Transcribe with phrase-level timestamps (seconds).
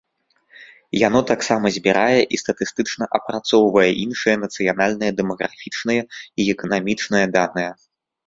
[1.07, 7.71] Яно таксама збірае і статыстычна апрацоўвае іншыя нацыянальныя дэмаграфічныя і эканамічныя даныя.